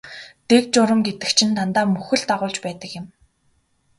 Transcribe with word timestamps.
Дэг 0.49 0.63
журам 0.75 0.99
гэдэг 1.07 1.29
чинь 1.37 1.55
дандаа 1.59 1.85
мөхөл 1.93 2.21
дагуулж 2.29 2.57
байдаг 2.65 2.91
юм. 2.99 3.05